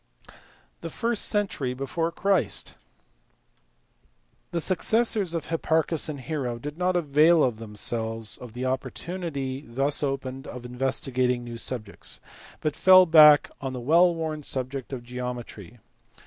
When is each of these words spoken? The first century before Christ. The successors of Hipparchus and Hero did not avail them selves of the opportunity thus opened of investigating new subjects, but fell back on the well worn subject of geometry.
The 0.81 0.89
first 0.89 1.25
century 1.25 1.75
before 1.75 2.11
Christ. 2.11 2.73
The 4.49 4.59
successors 4.59 5.35
of 5.35 5.45
Hipparchus 5.45 6.09
and 6.09 6.21
Hero 6.21 6.57
did 6.57 6.75
not 6.75 6.95
avail 6.95 7.51
them 7.51 7.75
selves 7.75 8.35
of 8.35 8.53
the 8.53 8.65
opportunity 8.65 9.61
thus 9.63 10.01
opened 10.01 10.47
of 10.47 10.65
investigating 10.65 11.43
new 11.43 11.59
subjects, 11.59 12.19
but 12.61 12.75
fell 12.75 13.05
back 13.05 13.51
on 13.61 13.73
the 13.73 13.79
well 13.79 14.15
worn 14.15 14.41
subject 14.41 14.91
of 14.91 15.03
geometry. 15.03 15.77